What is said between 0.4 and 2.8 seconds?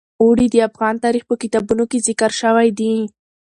د افغان تاریخ په کتابونو کې ذکر شوی